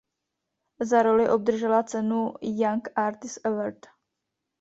[0.79, 3.85] Za roli obdržela cenu Young Artist Award.